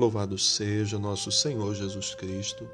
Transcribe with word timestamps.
Louvado 0.00 0.38
seja 0.38 0.98
nosso 0.98 1.30
Senhor 1.30 1.74
Jesus 1.74 2.14
Cristo. 2.14 2.66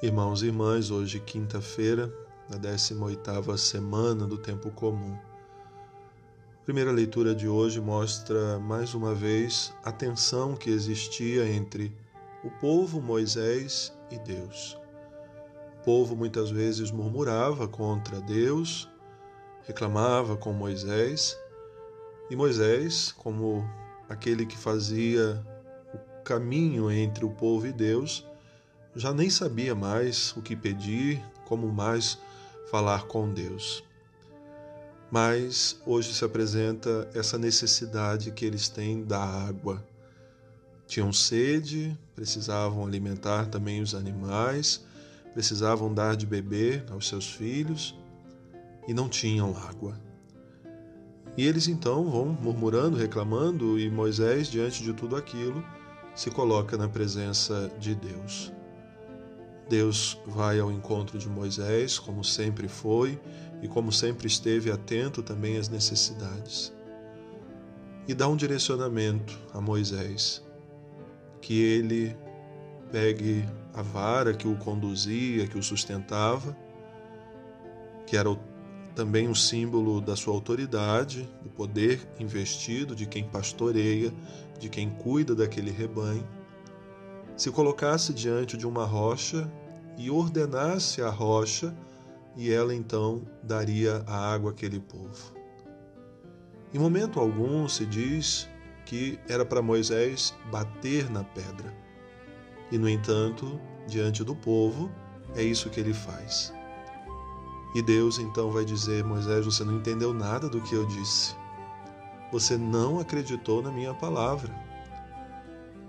Irmãos 0.00 0.40
e 0.40 0.46
irmãs, 0.46 0.88
hoje 0.88 1.18
quinta-feira, 1.18 2.08
na 2.48 2.56
18ª 2.56 3.58
semana 3.58 4.24
do 4.24 4.38
tempo 4.38 4.70
comum. 4.70 5.18
A 6.60 6.64
primeira 6.64 6.92
leitura 6.92 7.34
de 7.34 7.48
hoje 7.48 7.80
mostra 7.80 8.60
mais 8.60 8.94
uma 8.94 9.12
vez 9.12 9.74
a 9.82 9.90
tensão 9.90 10.54
que 10.54 10.70
existia 10.70 11.52
entre 11.52 11.92
o 12.44 12.50
povo 12.60 13.00
Moisés 13.00 13.92
e 14.12 14.18
Deus. 14.20 14.78
O 15.80 15.84
povo 15.84 16.14
muitas 16.14 16.52
vezes 16.52 16.92
murmurava 16.92 17.66
contra 17.66 18.20
Deus, 18.20 18.88
reclamava 19.66 20.36
com 20.36 20.52
Moisés, 20.52 21.36
e 22.30 22.36
Moisés, 22.36 23.10
como 23.10 23.68
aquele 24.08 24.46
que 24.46 24.56
fazia 24.56 25.44
caminho 26.30 26.92
entre 26.92 27.24
o 27.24 27.30
povo 27.30 27.66
e 27.66 27.72
Deus, 27.72 28.24
já 28.94 29.12
nem 29.12 29.28
sabia 29.28 29.74
mais 29.74 30.32
o 30.36 30.40
que 30.40 30.54
pedir, 30.54 31.20
como 31.44 31.66
mais 31.72 32.20
falar 32.70 33.08
com 33.08 33.34
Deus. 33.34 33.82
Mas 35.10 35.80
hoje 35.84 36.14
se 36.14 36.24
apresenta 36.24 37.10
essa 37.12 37.36
necessidade 37.36 38.30
que 38.30 38.44
eles 38.44 38.68
têm 38.68 39.02
da 39.02 39.18
água. 39.18 39.84
Tinham 40.86 41.12
sede, 41.12 41.98
precisavam 42.14 42.86
alimentar 42.86 43.46
também 43.46 43.82
os 43.82 43.92
animais, 43.92 44.86
precisavam 45.34 45.92
dar 45.92 46.14
de 46.14 46.26
beber 46.26 46.84
aos 46.92 47.08
seus 47.08 47.28
filhos 47.28 47.98
e 48.86 48.94
não 48.94 49.08
tinham 49.08 49.56
água. 49.56 50.00
E 51.36 51.44
eles 51.44 51.66
então 51.66 52.08
vão 52.08 52.26
murmurando, 52.26 52.96
reclamando, 52.96 53.80
e 53.80 53.90
Moisés, 53.90 54.46
diante 54.46 54.84
de 54.84 54.92
tudo 54.92 55.16
aquilo, 55.16 55.64
se 56.14 56.30
coloca 56.30 56.76
na 56.76 56.88
presença 56.88 57.70
de 57.78 57.94
Deus. 57.94 58.52
Deus 59.68 60.20
vai 60.26 60.58
ao 60.58 60.70
encontro 60.70 61.16
de 61.16 61.28
Moisés, 61.28 61.98
como 61.98 62.24
sempre 62.24 62.66
foi 62.66 63.20
e 63.62 63.68
como 63.68 63.92
sempre 63.92 64.26
esteve 64.26 64.70
atento 64.70 65.22
também 65.22 65.56
às 65.56 65.68
necessidades. 65.68 66.72
E 68.08 68.14
dá 68.14 68.26
um 68.26 68.36
direcionamento 68.36 69.38
a 69.54 69.60
Moisés, 69.60 70.44
que 71.40 71.60
ele 71.60 72.16
pegue 72.90 73.48
a 73.72 73.82
vara 73.82 74.34
que 74.34 74.48
o 74.48 74.56
conduzia, 74.56 75.46
que 75.46 75.56
o 75.56 75.62
sustentava, 75.62 76.56
que 78.06 78.16
era 78.16 78.28
também 79.00 79.26
um 79.26 79.34
símbolo 79.34 79.98
da 79.98 80.14
sua 80.14 80.34
autoridade, 80.34 81.26
do 81.42 81.48
poder 81.48 82.06
investido 82.18 82.94
de 82.94 83.06
quem 83.06 83.24
pastoreia, 83.24 84.12
de 84.58 84.68
quem 84.68 84.90
cuida 84.90 85.34
daquele 85.34 85.70
rebanho, 85.70 86.28
se 87.34 87.50
colocasse 87.50 88.12
diante 88.12 88.58
de 88.58 88.66
uma 88.66 88.84
rocha 88.84 89.50
e 89.96 90.10
ordenasse 90.10 91.00
a 91.00 91.08
rocha, 91.08 91.74
e 92.36 92.52
ela 92.52 92.74
então 92.74 93.22
daria 93.42 94.04
a 94.06 94.34
água 94.34 94.50
àquele 94.50 94.78
povo. 94.78 95.32
Em 96.74 96.78
momento 96.78 97.18
algum 97.18 97.66
se 97.66 97.86
diz 97.86 98.46
que 98.84 99.18
era 99.30 99.46
para 99.46 99.62
Moisés 99.62 100.34
bater 100.52 101.08
na 101.10 101.24
pedra. 101.24 101.74
E, 102.70 102.76
no 102.76 102.86
entanto, 102.86 103.58
diante 103.88 104.22
do 104.22 104.36
povo, 104.36 104.90
é 105.34 105.42
isso 105.42 105.70
que 105.70 105.80
ele 105.80 105.94
faz. 105.94 106.52
E 107.74 107.82
Deus 107.82 108.18
então 108.18 108.50
vai 108.50 108.64
dizer: 108.64 109.04
Moisés, 109.04 109.44
você 109.44 109.64
não 109.64 109.76
entendeu 109.76 110.12
nada 110.12 110.48
do 110.48 110.60
que 110.60 110.74
eu 110.74 110.84
disse. 110.86 111.34
Você 112.32 112.56
não 112.56 112.98
acreditou 112.98 113.62
na 113.62 113.70
minha 113.70 113.94
palavra. 113.94 114.50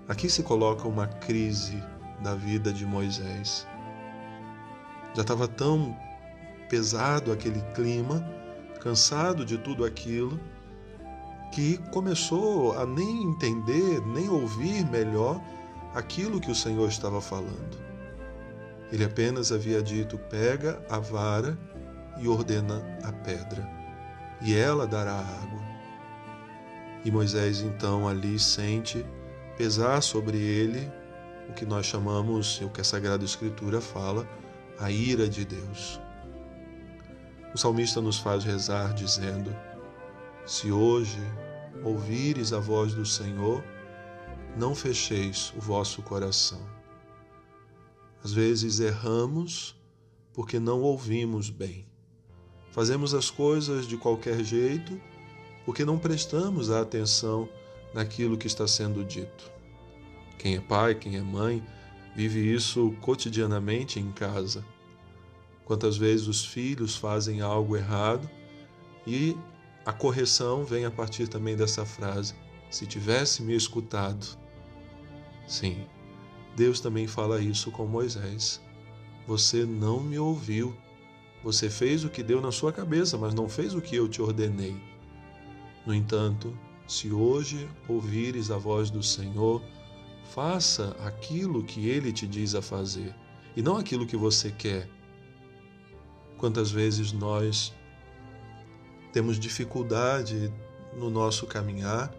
Aqui 0.08 0.28
se 0.28 0.42
coloca 0.42 0.86
uma 0.86 1.06
crise 1.06 1.82
da 2.20 2.34
vida 2.34 2.72
de 2.72 2.84
Moisés. 2.84 3.66
Já 5.14 5.22
estava 5.22 5.46
tão 5.46 5.96
pesado 6.68 7.32
aquele 7.32 7.60
clima, 7.74 8.24
cansado 8.80 9.44
de 9.44 9.58
tudo 9.58 9.84
aquilo, 9.84 10.40
que 11.52 11.78
começou 11.90 12.78
a 12.78 12.86
nem 12.86 13.24
entender, 13.24 14.00
nem 14.06 14.28
ouvir 14.28 14.84
melhor 14.86 15.40
aquilo 15.94 16.40
que 16.40 16.50
o 16.50 16.54
Senhor 16.54 16.88
estava 16.88 17.20
falando. 17.20 17.78
Ele 18.90 19.04
apenas 19.04 19.52
havia 19.52 19.82
dito: 19.82 20.18
pega 20.18 20.84
a 20.88 20.98
vara 20.98 21.58
e 22.18 22.28
ordena 22.28 22.82
a 23.02 23.12
pedra, 23.12 23.68
e 24.40 24.54
ela 24.54 24.86
dará 24.86 25.14
água. 25.14 25.62
E 27.04 27.10
Moisés 27.10 27.60
então 27.60 28.06
ali 28.06 28.38
sente 28.38 29.04
pesar 29.56 30.00
sobre 30.02 30.38
ele 30.38 30.90
o 31.48 31.52
que 31.52 31.66
nós 31.66 31.86
chamamos, 31.86 32.60
o 32.60 32.68
que 32.68 32.80
a 32.80 32.84
Sagrada 32.84 33.24
Escritura 33.24 33.80
fala, 33.80 34.26
a 34.78 34.90
ira 34.90 35.28
de 35.28 35.44
Deus. 35.44 36.00
O 37.54 37.58
salmista 37.58 38.00
nos 38.00 38.18
faz 38.18 38.44
rezar 38.44 38.94
dizendo: 38.94 39.54
Se 40.46 40.70
hoje 40.70 41.20
ouvires 41.84 42.52
a 42.52 42.58
voz 42.58 42.94
do 42.94 43.04
Senhor, 43.04 43.62
não 44.56 44.74
fecheis 44.74 45.52
o 45.56 45.60
vosso 45.60 46.02
coração. 46.02 46.60
Às 48.24 48.32
vezes 48.32 48.80
erramos 48.80 49.76
porque 50.32 50.58
não 50.58 50.80
ouvimos 50.80 51.50
bem. 51.50 51.91
Fazemos 52.72 53.14
as 53.14 53.30
coisas 53.30 53.86
de 53.86 53.96
qualquer 53.96 54.42
jeito 54.42 55.00
porque 55.64 55.84
não 55.84 55.98
prestamos 55.98 56.70
a 56.70 56.80
atenção 56.80 57.48
naquilo 57.94 58.36
que 58.36 58.46
está 58.46 58.66
sendo 58.66 59.04
dito. 59.04 59.50
Quem 60.38 60.56
é 60.56 60.60
pai, 60.60 60.94
quem 60.94 61.16
é 61.16 61.22
mãe, 61.22 61.62
vive 62.16 62.52
isso 62.52 62.94
cotidianamente 63.00 64.00
em 64.00 64.10
casa. 64.10 64.64
Quantas 65.64 65.96
vezes 65.96 66.26
os 66.26 66.44
filhos 66.44 66.96
fazem 66.96 67.40
algo 67.40 67.76
errado 67.76 68.28
e 69.06 69.36
a 69.84 69.92
correção 69.92 70.64
vem 70.64 70.84
a 70.84 70.90
partir 70.90 71.28
também 71.28 71.56
dessa 71.56 71.84
frase: 71.84 72.34
se 72.70 72.86
tivesse 72.86 73.42
me 73.42 73.54
escutado. 73.54 74.26
Sim, 75.46 75.86
Deus 76.56 76.80
também 76.80 77.06
fala 77.06 77.40
isso 77.40 77.70
com 77.70 77.86
Moisés. 77.86 78.60
Você 79.26 79.64
não 79.64 80.00
me 80.00 80.18
ouviu. 80.18 80.76
Você 81.42 81.68
fez 81.68 82.04
o 82.04 82.08
que 82.08 82.22
deu 82.22 82.40
na 82.40 82.52
sua 82.52 82.72
cabeça, 82.72 83.18
mas 83.18 83.34
não 83.34 83.48
fez 83.48 83.74
o 83.74 83.80
que 83.80 83.96
eu 83.96 84.08
te 84.08 84.22
ordenei. 84.22 84.76
No 85.84 85.92
entanto, 85.92 86.56
se 86.86 87.10
hoje 87.12 87.68
ouvires 87.88 88.50
a 88.50 88.58
voz 88.58 88.90
do 88.90 89.02
Senhor, 89.02 89.62
faça 90.32 90.96
aquilo 91.04 91.64
que 91.64 91.88
ele 91.88 92.12
te 92.12 92.26
diz 92.26 92.54
a 92.54 92.62
fazer 92.62 93.14
e 93.56 93.62
não 93.62 93.76
aquilo 93.76 94.06
que 94.06 94.16
você 94.16 94.50
quer. 94.50 94.88
Quantas 96.38 96.70
vezes 96.70 97.12
nós 97.12 97.74
temos 99.12 99.38
dificuldade 99.38 100.52
no 100.96 101.10
nosso 101.10 101.46
caminhar, 101.46 102.14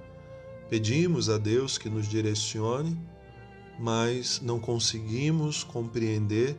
pedimos 0.70 1.30
a 1.30 1.38
Deus 1.38 1.78
que 1.78 1.90
nos 1.90 2.08
direcione, 2.08 2.98
mas 3.80 4.42
não 4.42 4.60
conseguimos 4.60 5.64
compreender 5.64 6.58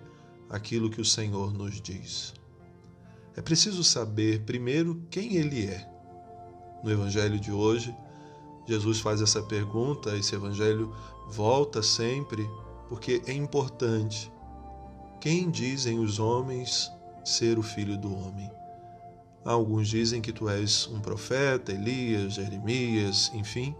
aquilo 0.48 0.90
que 0.90 1.00
o 1.00 1.04
Senhor 1.04 1.52
nos 1.52 1.80
diz. 1.80 2.34
É 3.36 3.42
preciso 3.42 3.82
saber, 3.82 4.44
primeiro, 4.44 5.06
quem 5.10 5.36
Ele 5.36 5.66
é. 5.66 5.88
No 6.82 6.90
Evangelho 6.90 7.38
de 7.38 7.50
hoje, 7.50 7.94
Jesus 8.66 9.00
faz 9.00 9.20
essa 9.20 9.42
pergunta, 9.42 10.16
esse 10.16 10.34
Evangelho 10.34 10.94
volta 11.30 11.82
sempre, 11.82 12.48
porque 12.88 13.22
é 13.26 13.32
importante. 13.32 14.32
Quem 15.20 15.50
dizem 15.50 15.98
os 15.98 16.18
homens 16.18 16.92
ser 17.24 17.58
o 17.58 17.62
Filho 17.62 17.96
do 17.96 18.14
Homem? 18.14 18.50
Alguns 19.44 19.88
dizem 19.88 20.22
que 20.22 20.32
tu 20.32 20.48
és 20.48 20.86
um 20.86 21.00
profeta, 21.00 21.72
Elias, 21.72 22.34
Jeremias, 22.34 23.30
enfim. 23.34 23.74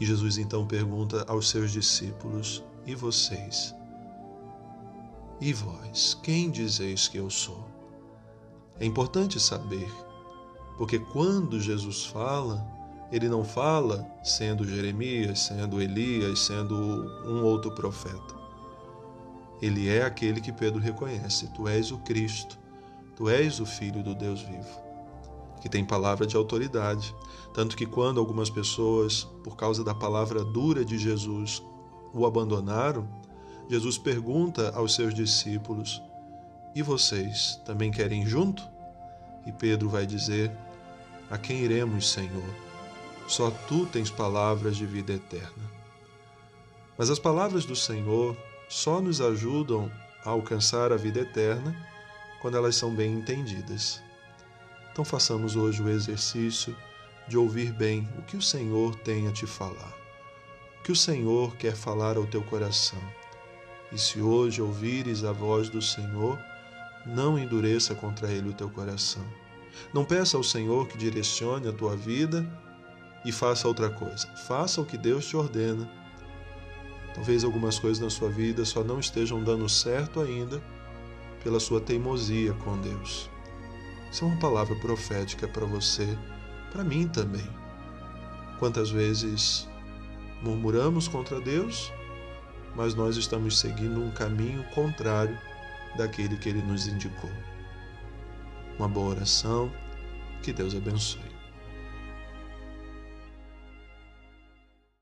E 0.00 0.06
Jesus 0.06 0.38
então 0.38 0.66
pergunta 0.66 1.24
aos 1.28 1.48
seus 1.48 1.70
discípulos: 1.70 2.64
E 2.86 2.94
vocês? 2.94 3.74
E 5.40 5.52
vós, 5.52 6.18
quem 6.22 6.50
dizeis 6.50 7.06
que 7.06 7.16
eu 7.16 7.30
sou? 7.30 7.64
É 8.80 8.84
importante 8.84 9.38
saber, 9.38 9.88
porque 10.76 10.98
quando 10.98 11.60
Jesus 11.60 12.06
fala, 12.06 12.66
ele 13.10 13.28
não 13.28 13.44
fala 13.44 14.04
sendo 14.22 14.68
Jeremias, 14.68 15.40
sendo 15.40 15.80
Elias, 15.80 16.40
sendo 16.40 16.74
um 17.24 17.44
outro 17.44 17.70
profeta. 17.72 18.36
Ele 19.62 19.88
é 19.88 20.04
aquele 20.04 20.40
que 20.40 20.52
Pedro 20.52 20.80
reconhece: 20.80 21.48
Tu 21.54 21.66
és 21.68 21.90
o 21.90 21.98
Cristo, 21.98 22.58
tu 23.16 23.28
és 23.28 23.60
o 23.60 23.66
Filho 23.66 24.02
do 24.02 24.14
Deus 24.14 24.42
vivo, 24.42 24.82
que 25.60 25.68
tem 25.68 25.84
palavra 25.84 26.26
de 26.26 26.36
autoridade. 26.36 27.14
Tanto 27.54 27.76
que, 27.76 27.86
quando 27.86 28.20
algumas 28.20 28.50
pessoas, 28.50 29.24
por 29.42 29.56
causa 29.56 29.82
da 29.82 29.94
palavra 29.94 30.44
dura 30.44 30.84
de 30.84 30.98
Jesus, 30.98 31.62
o 32.12 32.26
abandonaram, 32.26 33.08
Jesus 33.68 33.98
pergunta 33.98 34.72
aos 34.74 34.94
seus 34.94 35.12
discípulos: 35.12 36.02
E 36.74 36.82
vocês 36.82 37.60
também 37.66 37.90
querem 37.90 38.26
junto? 38.26 38.66
E 39.44 39.52
Pedro 39.52 39.90
vai 39.90 40.06
dizer: 40.06 40.50
A 41.30 41.36
quem 41.36 41.60
iremos, 41.60 42.10
Senhor? 42.10 42.54
Só 43.26 43.50
tu 43.50 43.84
tens 43.84 44.10
palavras 44.10 44.76
de 44.76 44.86
vida 44.86 45.12
eterna. 45.12 45.70
Mas 46.96 47.10
as 47.10 47.18
palavras 47.18 47.66
do 47.66 47.76
Senhor 47.76 48.34
só 48.70 49.02
nos 49.02 49.20
ajudam 49.20 49.92
a 50.24 50.30
alcançar 50.30 50.90
a 50.90 50.96
vida 50.96 51.20
eterna 51.20 51.76
quando 52.40 52.56
elas 52.56 52.74
são 52.74 52.94
bem 52.94 53.12
entendidas. 53.12 54.02
Então 54.90 55.04
façamos 55.04 55.56
hoje 55.56 55.82
o 55.82 55.88
exercício 55.90 56.74
de 57.28 57.36
ouvir 57.36 57.72
bem 57.72 58.08
o 58.18 58.22
que 58.22 58.36
o 58.36 58.42
Senhor 58.42 58.96
tem 58.96 59.28
a 59.28 59.32
te 59.32 59.46
falar, 59.46 59.94
o 60.80 60.82
que 60.82 60.90
o 60.90 60.96
Senhor 60.96 61.54
quer 61.56 61.76
falar 61.76 62.16
ao 62.16 62.26
teu 62.26 62.42
coração. 62.42 62.98
E 63.92 63.98
se 63.98 64.20
hoje 64.20 64.60
ouvires 64.60 65.24
a 65.24 65.32
voz 65.32 65.68
do 65.68 65.80
Senhor, 65.80 66.38
não 67.06 67.38
endureça 67.38 67.94
contra 67.94 68.30
ele 68.30 68.50
o 68.50 68.52
teu 68.52 68.68
coração. 68.68 69.24
Não 69.94 70.04
peça 70.04 70.36
ao 70.36 70.42
Senhor 70.42 70.86
que 70.88 70.98
direcione 70.98 71.68
a 71.68 71.72
tua 71.72 71.96
vida 71.96 72.46
e 73.24 73.32
faça 73.32 73.66
outra 73.66 73.88
coisa. 73.88 74.26
Faça 74.46 74.80
o 74.80 74.84
que 74.84 74.98
Deus 74.98 75.26
te 75.26 75.36
ordena. 75.36 75.88
Talvez 77.14 77.44
algumas 77.44 77.78
coisas 77.78 78.02
na 78.02 78.10
sua 78.10 78.28
vida 78.28 78.64
só 78.64 78.84
não 78.84 79.00
estejam 79.00 79.42
dando 79.42 79.68
certo 79.68 80.20
ainda 80.20 80.62
pela 81.42 81.58
sua 81.58 81.80
teimosia 81.80 82.52
com 82.54 82.78
Deus. 82.78 83.30
Isso 84.10 84.24
é 84.24 84.28
uma 84.28 84.38
palavra 84.38 84.74
profética 84.76 85.46
para 85.48 85.66
você, 85.66 86.16
para 86.72 86.84
mim 86.84 87.08
também. 87.08 87.46
Quantas 88.58 88.90
vezes 88.90 89.68
murmuramos 90.42 91.08
contra 91.08 91.40
Deus, 91.40 91.92
mas 92.78 92.94
nós 92.94 93.16
estamos 93.16 93.58
seguindo 93.58 94.00
um 94.00 94.08
caminho 94.12 94.62
contrário 94.72 95.36
daquele 95.96 96.36
que 96.36 96.48
ele 96.48 96.62
nos 96.62 96.86
indicou. 96.86 97.30
Uma 98.78 98.88
boa 98.88 99.16
oração, 99.16 99.68
que 100.44 100.52
Deus 100.52 100.76
abençoe. 100.76 101.27